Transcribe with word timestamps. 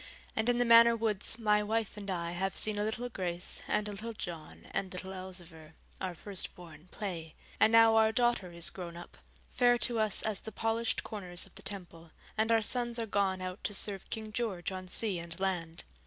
And 0.35 0.49
in 0.49 0.57
the 0.57 0.65
Manor 0.65 0.95
woods 0.95 1.37
my 1.37 1.61
wife 1.61 1.95
and 1.95 2.09
I 2.09 2.31
have 2.31 2.55
seen 2.55 2.79
a 2.79 2.83
little 2.83 3.07
Grace 3.07 3.61
and 3.67 3.87
a 3.87 3.91
little 3.91 4.13
John 4.13 4.65
and 4.71 4.91
little 4.91 5.13
Elzevir, 5.13 5.75
our 6.01 6.15
firstborn, 6.15 6.87
play; 6.89 7.33
and 7.59 7.71
now 7.71 7.95
our 7.95 8.11
daughter 8.11 8.51
is 8.51 8.71
grown 8.71 8.97
up, 8.97 9.15
fair 9.51 9.77
to 9.77 9.99
us 9.99 10.23
as 10.23 10.41
the 10.41 10.51
polished 10.51 11.03
corners 11.03 11.45
of 11.45 11.53
the 11.53 11.61
Temple, 11.61 12.09
and 12.35 12.51
our 12.51 12.63
sons 12.63 12.97
are 12.97 13.05
gone 13.05 13.43
out 13.43 13.63
to 13.63 13.75
serve 13.75 14.09
King 14.09 14.31
George 14.31 14.71
on 14.71 14.87
sea 14.87 15.19
and 15.19 15.39
land. 15.39 15.83